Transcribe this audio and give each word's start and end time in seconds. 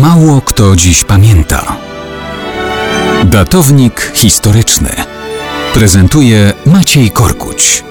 Mało 0.00 0.40
kto 0.40 0.76
dziś 0.76 1.04
pamięta. 1.04 1.76
Datownik 3.24 4.12
historyczny 4.14 4.88
prezentuje 5.74 6.52
Maciej 6.66 7.10
Korkuć. 7.10 7.84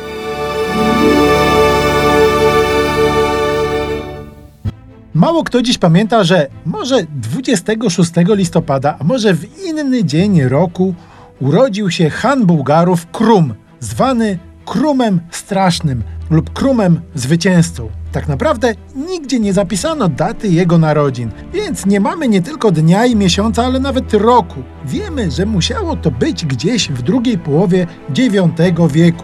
Mało 5.13 5.43
kto 5.43 5.61
dziś 5.61 5.77
pamięta, 5.77 6.23
że 6.23 6.47
może 6.65 7.03
26 7.09 8.11
listopada, 8.27 8.95
a 8.99 9.03
może 9.03 9.33
w 9.33 9.45
inny 9.65 10.03
dzień 10.03 10.43
roku 10.43 10.95
urodził 11.39 11.91
się 11.91 12.09
Han 12.09 12.45
Bułgarów 12.45 13.07
Krum, 13.11 13.53
zwany 13.79 14.39
Krumem 14.65 15.19
Strasznym 15.31 16.03
lub 16.29 16.53
Krumem 16.53 17.01
Zwycięzcą. 17.15 17.89
Tak 18.15 18.27
naprawdę 18.27 18.75
nigdzie 18.95 19.39
nie 19.39 19.53
zapisano 19.53 20.07
daty 20.07 20.47
jego 20.47 20.77
narodzin, 20.77 21.31
więc 21.53 21.85
nie 21.85 21.99
mamy 21.99 22.27
nie 22.27 22.41
tylko 22.41 22.71
dnia 22.71 23.05
i 23.05 23.15
miesiąca, 23.15 23.65
ale 23.65 23.79
nawet 23.79 24.13
roku. 24.13 24.63
Wiemy, 24.85 25.31
że 25.31 25.45
musiało 25.45 25.95
to 25.95 26.11
być 26.11 26.45
gdzieś 26.45 26.89
w 26.89 27.01
drugiej 27.01 27.37
połowie 27.37 27.87
IX 28.09 28.91
wieku. 28.91 29.23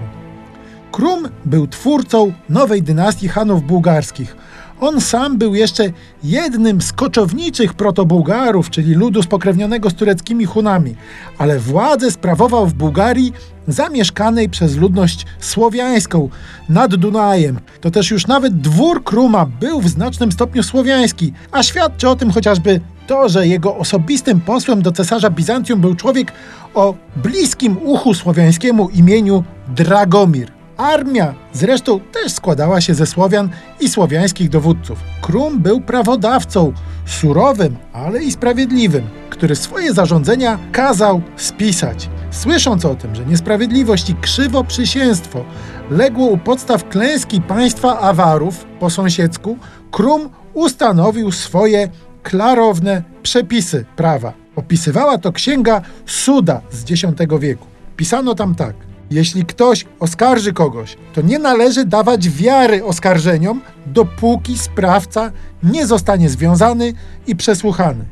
Krum 0.92 1.30
był 1.46 1.68
twórcą 1.68 2.34
nowej 2.50 2.84
dynastii 2.84 3.28
Hanów 3.28 3.64
bułgarskich. 3.64 4.36
On 4.82 5.02
sam 5.02 5.38
był 5.38 5.56
jeszcze 5.56 5.84
jednym 6.24 6.82
z 6.82 6.94
koczowniczych 6.94 7.74
protobułgarów, 7.74 8.70
czyli 8.70 8.94
ludu 8.94 9.24
spokrewnionego 9.24 9.90
z 9.90 9.94
tureckimi 9.94 10.46
Hunami, 10.46 10.96
ale 11.38 11.60
władzę 11.60 12.12
sprawował 12.12 12.68
w 12.68 12.74
Bułgarii 12.74 13.34
zamieszkanej 13.68 14.50
przez 14.50 14.78
ludność 14.78 15.26
słowiańską 15.40 16.30
nad 16.70 16.96
Dunajem. 16.96 17.60
To 17.82 17.92
też 17.92 18.12
już 18.12 18.28
nawet 18.28 18.62
dwór 18.62 19.04
Kruma 19.04 19.46
był 19.46 19.82
w 19.82 19.88
znacznym 19.88 20.32
stopniu 20.32 20.64
słowiański, 20.64 21.34
a 21.52 21.64
świadczy 21.64 22.10
o 22.10 22.16
tym 22.16 22.32
chociażby 22.32 22.82
to, 23.08 23.30
że 23.30 23.48
jego 23.48 23.78
osobistym 23.78 24.42
posłem 24.42 24.82
do 24.82 24.92
cesarza 24.92 25.30
Bizancjum 25.30 25.82
był 25.82 25.96
człowiek 25.96 26.32
o 26.74 26.94
bliskim 27.16 27.78
uchu 27.84 28.14
słowiańskiemu 28.14 28.90
imieniu 28.90 29.44
Dragomir. 29.76 30.61
Armia 30.82 31.34
zresztą 31.54 32.00
też 32.00 32.32
składała 32.32 32.82
się 32.82 32.94
ze 32.94 33.06
Słowian 33.06 33.50
i 33.80 33.90
słowiańskich 33.90 34.50
dowódców. 34.50 35.00
Krum 35.22 35.60
był 35.60 35.82
prawodawcą, 35.82 36.74
surowym, 37.06 37.78
ale 37.94 38.24
i 38.24 38.32
sprawiedliwym, 38.32 39.04
który 39.30 39.56
swoje 39.56 39.94
zarządzenia 39.94 40.60
kazał 40.72 41.22
spisać. 41.36 42.10
Słysząc 42.32 42.86
o 42.86 42.96
tym, 42.96 43.16
że 43.16 43.26
niesprawiedliwość 43.26 44.10
i 44.10 44.16
krzywoprzysięstwo 44.16 45.46
legło 45.90 46.26
u 46.26 46.38
podstaw 46.38 46.90
klęski 46.90 47.42
państwa 47.42 48.00
Awarów 48.00 48.66
po 48.80 48.90
sąsiedzku, 48.90 49.58
Krum 49.92 50.30
ustanowił 50.54 51.32
swoje 51.32 51.90
klarowne 52.24 53.04
przepisy 53.24 53.86
prawa. 53.96 54.34
Opisywała 54.56 55.18
to 55.18 55.32
księga 55.32 55.82
Suda 56.06 56.62
z 56.72 56.92
X 56.92 57.04
wieku. 57.40 57.66
Pisano 57.96 58.36
tam 58.36 58.56
tak. 58.56 58.91
Jeśli 59.12 59.46
ktoś 59.46 59.86
oskarży 60.00 60.54
kogoś, 60.54 60.98
to 61.14 61.22
nie 61.22 61.40
należy 61.40 61.86
dawać 61.86 62.30
wiary 62.30 62.86
oskarżeniom, 62.86 63.62
dopóki 63.86 64.58
sprawca 64.58 65.32
nie 65.64 65.88
zostanie 65.88 66.30
związany 66.30 66.94
i 67.28 67.36
przesłuchany. 67.36 68.06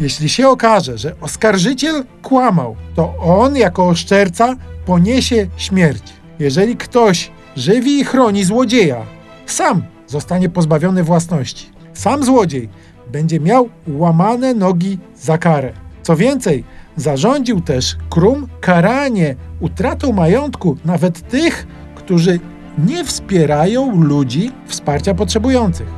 Jeśli 0.00 0.28
się 0.28 0.48
okaże, 0.48 0.98
że 0.98 1.14
oskarżyciel 1.20 2.04
kłamał, 2.22 2.76
to 2.94 3.14
on 3.18 3.56
jako 3.56 3.88
oszczerca 3.88 4.56
poniesie 4.86 5.46
śmierć. 5.56 6.02
Jeżeli 6.38 6.76
ktoś 6.76 7.30
żywi 7.56 7.98
i 7.98 8.04
chroni 8.04 8.44
złodzieja, 8.44 9.06
sam 9.46 9.82
zostanie 10.06 10.48
pozbawiony 10.48 11.02
własności. 11.02 11.70
Sam 11.94 12.24
złodziej 12.24 12.68
będzie 13.12 13.40
miał 13.40 13.68
łamane 13.88 14.54
nogi 14.54 14.98
za 15.16 15.38
karę. 15.38 15.72
Co 16.02 16.16
więcej, 16.16 16.64
zarządził 16.96 17.60
też 17.60 17.96
Krum 18.10 18.48
karanie 18.60 19.36
utratą 19.60 20.12
majątku 20.12 20.76
nawet 20.84 21.28
tych, 21.28 21.66
którzy 21.94 22.40
nie 22.86 23.04
wspierają 23.04 24.02
ludzi 24.02 24.52
wsparcia 24.66 25.14
potrzebujących. 25.14 25.88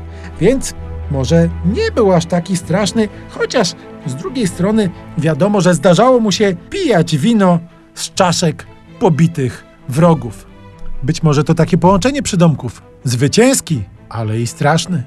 Więc 0.41 0.75
może 1.11 1.49
nie 1.75 1.91
był 1.95 2.13
aż 2.13 2.27
taki 2.27 2.57
straszny, 2.57 3.09
chociaż 3.29 3.75
z 4.07 4.15
drugiej 4.15 4.49
strony 4.49 4.91
wiadomo, 5.19 5.61
że 5.61 5.75
zdarzało 5.75 6.21
mu 6.21 6.33
się 6.33 6.57
pijać 6.71 7.17
wino 7.17 7.59
z 7.95 8.15
czaszek 8.15 8.67
pobitych 9.01 9.65
wrogów. 9.89 10.47
Być 11.03 11.23
może 11.23 11.45
to 11.45 11.55
takie 11.55 11.79
połączenie 11.79 12.23
przydomków. 12.23 12.83
Zwycięski, 13.05 13.83
ale 14.09 14.41
i 14.41 14.47
straszny. 14.47 15.03